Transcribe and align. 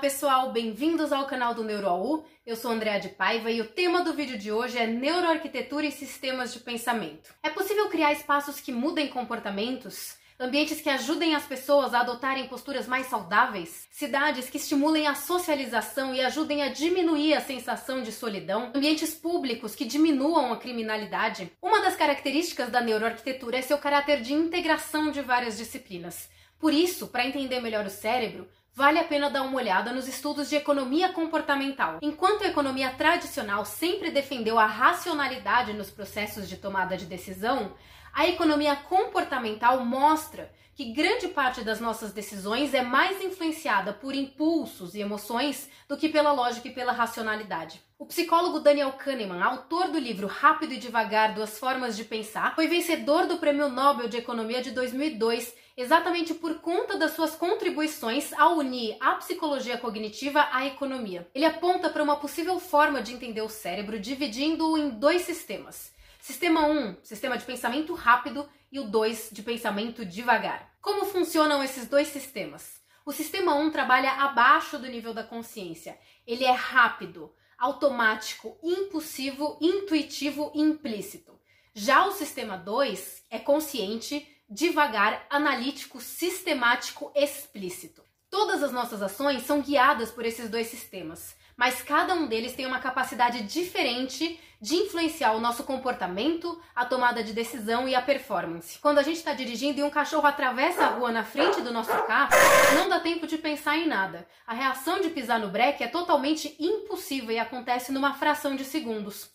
pessoal, 0.00 0.50
bem-vindos 0.50 1.12
ao 1.12 1.26
canal 1.26 1.52
do 1.52 1.62
NeuroAU. 1.62 2.24
Eu 2.46 2.56
sou 2.56 2.70
Andréa 2.70 2.98
de 2.98 3.10
Paiva 3.10 3.50
e 3.50 3.60
o 3.60 3.68
tema 3.68 4.02
do 4.02 4.14
vídeo 4.14 4.38
de 4.38 4.50
hoje 4.50 4.78
é 4.78 4.86
neuroarquitetura 4.86 5.84
e 5.84 5.92
sistemas 5.92 6.54
de 6.54 6.60
pensamento. 6.60 7.34
É 7.42 7.50
possível 7.50 7.86
criar 7.90 8.10
espaços 8.10 8.60
que 8.60 8.72
mudem 8.72 9.08
comportamentos? 9.08 10.16
Ambientes 10.38 10.80
que 10.80 10.88
ajudem 10.88 11.34
as 11.34 11.44
pessoas 11.44 11.92
a 11.92 12.00
adotarem 12.00 12.48
posturas 12.48 12.88
mais 12.88 13.08
saudáveis? 13.08 13.86
Cidades 13.90 14.48
que 14.48 14.56
estimulem 14.56 15.06
a 15.06 15.14
socialização 15.14 16.14
e 16.14 16.22
ajudem 16.22 16.62
a 16.62 16.68
diminuir 16.68 17.34
a 17.34 17.42
sensação 17.42 18.02
de 18.02 18.10
solidão? 18.10 18.72
Ambientes 18.74 19.12
públicos 19.12 19.74
que 19.74 19.84
diminuam 19.84 20.50
a 20.50 20.56
criminalidade? 20.56 21.52
Uma 21.60 21.82
das 21.82 21.94
características 21.94 22.70
da 22.70 22.80
neuroarquitetura 22.80 23.58
é 23.58 23.62
seu 23.62 23.76
caráter 23.76 24.22
de 24.22 24.32
integração 24.32 25.10
de 25.10 25.20
várias 25.20 25.58
disciplinas. 25.58 26.30
Por 26.58 26.72
isso, 26.72 27.08
para 27.08 27.26
entender 27.26 27.60
melhor 27.60 27.84
o 27.84 27.90
cérebro, 27.90 28.48
vale 28.80 28.98
a 28.98 29.04
pena 29.04 29.28
dar 29.28 29.42
uma 29.42 29.58
olhada 29.58 29.92
nos 29.92 30.08
estudos 30.08 30.48
de 30.48 30.56
economia 30.56 31.10
comportamental. 31.10 31.98
Enquanto 32.00 32.44
a 32.44 32.48
economia 32.48 32.88
tradicional 32.88 33.62
sempre 33.66 34.10
defendeu 34.10 34.58
a 34.58 34.64
racionalidade 34.64 35.74
nos 35.74 35.90
processos 35.90 36.48
de 36.48 36.56
tomada 36.56 36.96
de 36.96 37.04
decisão, 37.04 37.74
a 38.10 38.26
economia 38.26 38.74
comportamental 38.74 39.84
mostra 39.84 40.50
que 40.74 40.94
grande 40.94 41.28
parte 41.28 41.60
das 41.60 41.78
nossas 41.78 42.14
decisões 42.14 42.72
é 42.72 42.80
mais 42.80 43.22
influenciada 43.22 43.92
por 43.92 44.14
impulsos 44.14 44.94
e 44.94 45.00
emoções 45.00 45.68
do 45.86 45.94
que 45.94 46.08
pela 46.08 46.32
lógica 46.32 46.68
e 46.68 46.72
pela 46.72 46.90
racionalidade. 46.90 47.82
O 47.98 48.06
psicólogo 48.06 48.60
Daniel 48.60 48.92
Kahneman, 48.92 49.42
autor 49.42 49.88
do 49.88 49.98
livro 49.98 50.26
Rápido 50.26 50.72
e 50.72 50.78
Devagar: 50.78 51.34
Duas 51.34 51.58
Formas 51.58 51.98
de 51.98 52.04
Pensar, 52.04 52.54
foi 52.54 52.66
vencedor 52.66 53.26
do 53.26 53.36
Prêmio 53.36 53.68
Nobel 53.68 54.08
de 54.08 54.16
Economia 54.16 54.62
de 54.62 54.70
2002 54.70 55.54
exatamente 55.80 56.34
por 56.34 56.56
conta 56.60 56.98
das 56.98 57.12
suas 57.12 57.34
contribuições 57.34 58.32
ao 58.34 58.56
a 59.00 59.14
psicologia 59.16 59.76
cognitiva 59.78 60.48
à 60.52 60.64
economia. 60.64 61.28
Ele 61.34 61.44
aponta 61.44 61.90
para 61.90 62.02
uma 62.02 62.16
possível 62.16 62.60
forma 62.60 63.02
de 63.02 63.12
entender 63.12 63.42
o 63.42 63.48
cérebro 63.48 63.98
dividindo-o 63.98 64.78
em 64.78 64.90
dois 64.90 65.22
sistemas. 65.22 65.92
Sistema 66.20 66.66
1, 66.66 66.98
sistema 67.02 67.36
de 67.36 67.44
pensamento 67.44 67.94
rápido, 67.94 68.48
e 68.70 68.78
o 68.78 68.84
2, 68.84 69.30
de 69.32 69.42
pensamento 69.42 70.04
devagar. 70.04 70.72
Como 70.80 71.04
funcionam 71.04 71.64
esses 71.64 71.88
dois 71.88 72.08
sistemas? 72.08 72.80
O 73.04 73.10
sistema 73.10 73.54
1 73.56 73.70
trabalha 73.70 74.12
abaixo 74.12 74.78
do 74.78 74.86
nível 74.86 75.12
da 75.12 75.24
consciência. 75.24 75.98
Ele 76.24 76.44
é 76.44 76.52
rápido, 76.52 77.34
automático, 77.58 78.56
impulsivo, 78.62 79.58
intuitivo 79.60 80.52
e 80.54 80.60
implícito. 80.60 81.40
Já 81.74 82.06
o 82.06 82.12
sistema 82.12 82.56
2 82.56 83.24
é 83.30 83.38
consciente, 83.40 84.26
devagar, 84.48 85.26
analítico, 85.28 86.00
sistemático, 86.00 87.10
explícito. 87.14 88.08
Todas 88.30 88.62
as 88.62 88.70
nossas 88.70 89.02
ações 89.02 89.42
são 89.42 89.60
guiadas 89.60 90.12
por 90.12 90.24
esses 90.24 90.48
dois 90.48 90.68
sistemas, 90.68 91.34
mas 91.56 91.82
cada 91.82 92.14
um 92.14 92.28
deles 92.28 92.52
tem 92.54 92.64
uma 92.64 92.78
capacidade 92.78 93.42
diferente 93.42 94.38
de 94.60 94.76
influenciar 94.76 95.32
o 95.32 95.40
nosso 95.40 95.64
comportamento, 95.64 96.56
a 96.76 96.84
tomada 96.84 97.24
de 97.24 97.32
decisão 97.32 97.88
e 97.88 97.94
a 97.94 98.00
performance. 98.00 98.78
Quando 98.78 98.98
a 98.98 99.02
gente 99.02 99.16
está 99.16 99.32
dirigindo 99.32 99.80
e 99.80 99.82
um 99.82 99.90
cachorro 99.90 100.28
atravessa 100.28 100.84
a 100.84 100.88
rua 100.90 101.10
na 101.10 101.24
frente 101.24 101.60
do 101.60 101.72
nosso 101.72 101.90
carro, 102.04 102.30
não 102.76 102.88
dá 102.88 103.00
tempo 103.00 103.26
de 103.26 103.36
pensar 103.36 103.76
em 103.76 103.88
nada. 103.88 104.28
A 104.46 104.54
reação 104.54 105.00
de 105.00 105.10
pisar 105.10 105.40
no 105.40 105.48
breque 105.48 105.82
é 105.82 105.88
totalmente 105.88 106.54
impossível 106.60 107.32
e 107.32 107.38
acontece 107.38 107.90
numa 107.90 108.14
fração 108.14 108.54
de 108.54 108.64
segundos. 108.64 109.28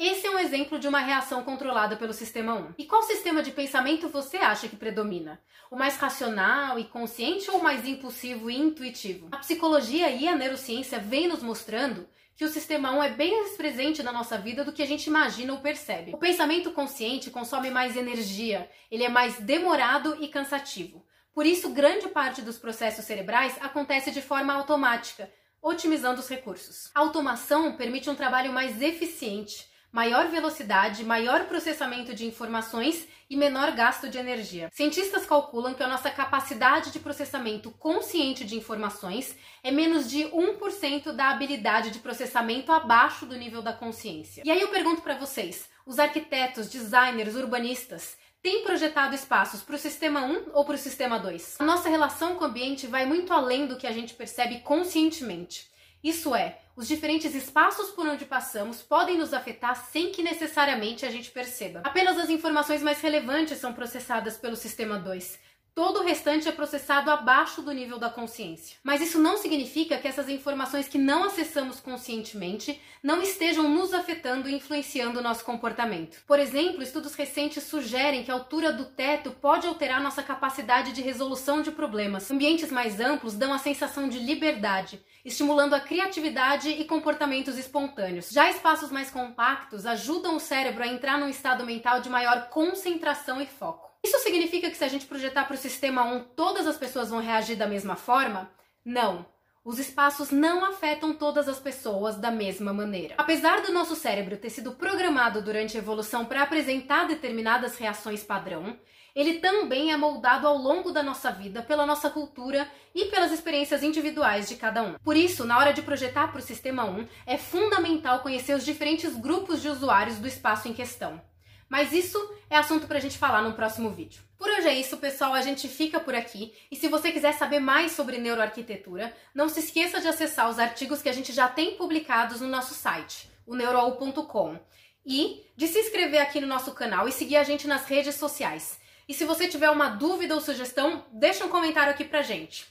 Esse 0.00 0.28
é 0.28 0.30
um 0.30 0.38
exemplo 0.38 0.78
de 0.78 0.86
uma 0.86 1.00
reação 1.00 1.42
controlada 1.42 1.96
pelo 1.96 2.12
sistema 2.12 2.54
1. 2.54 2.74
E 2.78 2.84
qual 2.84 3.02
sistema 3.02 3.42
de 3.42 3.50
pensamento 3.50 4.08
você 4.08 4.36
acha 4.36 4.68
que 4.68 4.76
predomina? 4.76 5.40
O 5.72 5.76
mais 5.76 5.96
racional 5.96 6.78
e 6.78 6.84
consciente 6.84 7.50
ou 7.50 7.58
o 7.58 7.62
mais 7.64 7.84
impulsivo 7.84 8.48
e 8.48 8.56
intuitivo? 8.56 9.26
A 9.32 9.38
psicologia 9.38 10.08
e 10.08 10.28
a 10.28 10.36
neurociência 10.36 11.00
vêm 11.00 11.26
nos 11.26 11.42
mostrando 11.42 12.08
que 12.36 12.44
o 12.44 12.48
sistema 12.48 12.92
1 12.92 13.02
é 13.02 13.10
bem 13.10 13.42
mais 13.42 13.56
presente 13.56 14.00
na 14.00 14.12
nossa 14.12 14.38
vida 14.38 14.64
do 14.64 14.72
que 14.72 14.82
a 14.82 14.86
gente 14.86 15.08
imagina 15.08 15.52
ou 15.52 15.58
percebe. 15.58 16.14
O 16.14 16.18
pensamento 16.18 16.70
consciente 16.70 17.28
consome 17.28 17.68
mais 17.68 17.96
energia, 17.96 18.70
ele 18.88 19.02
é 19.02 19.08
mais 19.08 19.40
demorado 19.40 20.16
e 20.20 20.28
cansativo. 20.28 21.04
Por 21.34 21.44
isso, 21.44 21.70
grande 21.70 22.06
parte 22.06 22.40
dos 22.40 22.56
processos 22.56 23.04
cerebrais 23.04 23.56
acontece 23.60 24.12
de 24.12 24.22
forma 24.22 24.54
automática, 24.54 25.28
otimizando 25.60 26.20
os 26.20 26.28
recursos. 26.28 26.88
A 26.94 27.00
automação 27.00 27.76
permite 27.76 28.08
um 28.08 28.14
trabalho 28.14 28.52
mais 28.52 28.80
eficiente, 28.80 29.66
maior 29.92 30.28
velocidade, 30.28 31.04
maior 31.04 31.44
processamento 31.46 32.14
de 32.14 32.26
informações 32.26 33.06
e 33.30 33.36
menor 33.36 33.72
gasto 33.72 34.08
de 34.08 34.18
energia. 34.18 34.70
Cientistas 34.72 35.26
calculam 35.26 35.74
que 35.74 35.82
a 35.82 35.88
nossa 35.88 36.10
capacidade 36.10 36.90
de 36.90 36.98
processamento 36.98 37.70
consciente 37.72 38.44
de 38.44 38.56
informações 38.56 39.36
é 39.62 39.70
menos 39.70 40.08
de 40.08 40.24
1% 40.24 41.12
da 41.12 41.30
habilidade 41.30 41.90
de 41.90 41.98
processamento 41.98 42.72
abaixo 42.72 43.26
do 43.26 43.36
nível 43.36 43.60
da 43.60 43.72
consciência. 43.72 44.42
E 44.44 44.50
aí 44.50 44.60
eu 44.60 44.68
pergunto 44.68 45.02
para 45.02 45.18
vocês, 45.18 45.68
os 45.84 45.98
arquitetos, 45.98 46.68
designers, 46.68 47.34
urbanistas, 47.34 48.16
têm 48.42 48.62
projetado 48.62 49.14
espaços 49.14 49.62
para 49.62 49.74
o 49.74 49.78
sistema 49.78 50.22
1 50.22 50.50
ou 50.54 50.64
para 50.64 50.76
o 50.76 50.78
sistema 50.78 51.18
2? 51.18 51.56
A 51.58 51.64
nossa 51.64 51.88
relação 51.88 52.36
com 52.36 52.44
o 52.44 52.46
ambiente 52.46 52.86
vai 52.86 53.04
muito 53.04 53.32
além 53.32 53.66
do 53.66 53.76
que 53.76 53.86
a 53.86 53.92
gente 53.92 54.14
percebe 54.14 54.60
conscientemente. 54.60 55.68
Isso 56.02 56.34
é, 56.34 56.58
os 56.76 56.86
diferentes 56.86 57.34
espaços 57.34 57.90
por 57.90 58.06
onde 58.06 58.24
passamos 58.24 58.82
podem 58.82 59.18
nos 59.18 59.34
afetar 59.34 59.74
sem 59.90 60.12
que 60.12 60.22
necessariamente 60.22 61.04
a 61.04 61.10
gente 61.10 61.30
perceba. 61.30 61.80
Apenas 61.84 62.16
as 62.16 62.30
informações 62.30 62.82
mais 62.82 63.00
relevantes 63.00 63.58
são 63.58 63.72
processadas 63.72 64.36
pelo 64.36 64.54
sistema 64.54 64.98
2. 64.98 65.38
Todo 65.78 66.00
o 66.00 66.02
restante 66.02 66.48
é 66.48 66.50
processado 66.50 67.08
abaixo 67.08 67.62
do 67.62 67.70
nível 67.70 68.00
da 68.00 68.10
consciência. 68.10 68.76
Mas 68.82 69.00
isso 69.00 69.16
não 69.16 69.36
significa 69.36 69.96
que 69.96 70.08
essas 70.08 70.28
informações 70.28 70.88
que 70.88 70.98
não 70.98 71.22
acessamos 71.22 71.78
conscientemente 71.78 72.80
não 73.00 73.22
estejam 73.22 73.68
nos 73.68 73.94
afetando 73.94 74.48
e 74.48 74.56
influenciando 74.56 75.20
o 75.20 75.22
nosso 75.22 75.44
comportamento. 75.44 76.20
Por 76.26 76.40
exemplo, 76.40 76.82
estudos 76.82 77.14
recentes 77.14 77.62
sugerem 77.62 78.24
que 78.24 78.30
a 78.32 78.34
altura 78.34 78.72
do 78.72 78.86
teto 78.86 79.30
pode 79.30 79.68
alterar 79.68 80.02
nossa 80.02 80.20
capacidade 80.20 80.90
de 80.90 81.00
resolução 81.00 81.62
de 81.62 81.70
problemas. 81.70 82.28
Ambientes 82.28 82.72
mais 82.72 82.98
amplos 82.98 83.34
dão 83.34 83.54
a 83.54 83.58
sensação 83.58 84.08
de 84.08 84.18
liberdade, 84.18 85.00
estimulando 85.24 85.74
a 85.74 85.80
criatividade 85.80 86.70
e 86.70 86.84
comportamentos 86.86 87.56
espontâneos. 87.56 88.30
Já 88.30 88.50
espaços 88.50 88.90
mais 88.90 89.12
compactos 89.12 89.86
ajudam 89.86 90.34
o 90.34 90.40
cérebro 90.40 90.82
a 90.82 90.88
entrar 90.88 91.20
num 91.20 91.28
estado 91.28 91.64
mental 91.64 92.00
de 92.00 92.10
maior 92.10 92.48
concentração 92.48 93.40
e 93.40 93.46
foco. 93.46 93.87
Isso 94.08 94.20
significa 94.20 94.70
que 94.70 94.76
se 94.78 94.84
a 94.84 94.88
gente 94.88 95.04
projetar 95.04 95.44
para 95.44 95.54
o 95.54 95.58
sistema 95.58 96.02
1, 96.02 96.20
todas 96.34 96.66
as 96.66 96.78
pessoas 96.78 97.10
vão 97.10 97.20
reagir 97.20 97.56
da 97.56 97.66
mesma 97.66 97.94
forma? 97.94 98.50
Não. 98.82 99.26
Os 99.62 99.78
espaços 99.78 100.30
não 100.30 100.64
afetam 100.64 101.12
todas 101.12 101.46
as 101.46 101.60
pessoas 101.60 102.16
da 102.16 102.30
mesma 102.30 102.72
maneira. 102.72 103.16
Apesar 103.18 103.60
do 103.60 103.70
nosso 103.70 103.94
cérebro 103.94 104.38
ter 104.38 104.48
sido 104.48 104.72
programado 104.72 105.42
durante 105.42 105.76
a 105.76 105.80
evolução 105.80 106.24
para 106.24 106.42
apresentar 106.42 107.06
determinadas 107.06 107.76
reações 107.76 108.24
padrão, 108.24 108.78
ele 109.14 109.40
também 109.40 109.92
é 109.92 109.96
moldado 109.98 110.46
ao 110.46 110.56
longo 110.56 110.90
da 110.90 111.02
nossa 111.02 111.30
vida 111.30 111.60
pela 111.60 111.84
nossa 111.84 112.08
cultura 112.08 112.66
e 112.94 113.10
pelas 113.10 113.30
experiências 113.30 113.82
individuais 113.82 114.48
de 114.48 114.56
cada 114.56 114.82
um. 114.82 114.94
Por 115.04 115.18
isso, 115.18 115.44
na 115.44 115.58
hora 115.58 115.74
de 115.74 115.82
projetar 115.82 116.28
para 116.28 116.40
o 116.40 116.42
sistema 116.42 116.86
1, 116.86 117.06
é 117.26 117.36
fundamental 117.36 118.20
conhecer 118.20 118.54
os 118.54 118.64
diferentes 118.64 119.14
grupos 119.14 119.60
de 119.60 119.68
usuários 119.68 120.16
do 120.16 120.26
espaço 120.26 120.66
em 120.66 120.72
questão. 120.72 121.20
Mas 121.68 121.92
isso 121.92 122.18
é 122.48 122.56
assunto 122.56 122.86
para 122.86 122.98
a 122.98 123.00
gente 123.00 123.18
falar 123.18 123.42
no 123.42 123.52
próximo 123.52 123.90
vídeo. 123.90 124.22
Por 124.38 124.48
hoje 124.48 124.68
é 124.68 124.74
isso, 124.74 124.96
pessoal. 124.96 125.34
A 125.34 125.42
gente 125.42 125.68
fica 125.68 126.00
por 126.00 126.14
aqui. 126.14 126.54
E 126.70 126.76
se 126.76 126.88
você 126.88 127.12
quiser 127.12 127.32
saber 127.32 127.60
mais 127.60 127.92
sobre 127.92 128.18
neuroarquitetura, 128.18 129.14
não 129.34 129.48
se 129.48 129.60
esqueça 129.60 130.00
de 130.00 130.08
acessar 130.08 130.48
os 130.48 130.58
artigos 130.58 131.02
que 131.02 131.08
a 131.08 131.12
gente 131.12 131.32
já 131.32 131.48
tem 131.48 131.76
publicados 131.76 132.40
no 132.40 132.48
nosso 132.48 132.74
site, 132.74 133.28
o 133.46 133.54
neuroal.com. 133.54 134.58
E 135.04 135.44
de 135.56 135.66
se 135.66 135.78
inscrever 135.78 136.20
aqui 136.20 136.40
no 136.40 136.46
nosso 136.46 136.72
canal 136.72 137.08
e 137.08 137.12
seguir 137.12 137.36
a 137.36 137.44
gente 137.44 137.66
nas 137.66 137.84
redes 137.86 138.14
sociais. 138.14 138.78
E 139.08 139.14
se 139.14 139.24
você 139.24 139.48
tiver 139.48 139.70
uma 139.70 139.88
dúvida 139.88 140.34
ou 140.34 140.40
sugestão, 140.40 141.04
deixa 141.12 141.44
um 141.44 141.48
comentário 141.48 141.92
aqui 141.92 142.04
pra 142.04 142.22
gente. 142.22 142.66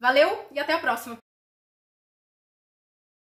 Valeu 0.00 0.48
e 0.50 0.58
até 0.58 0.72
a 0.72 0.78
próxima! 0.78 1.21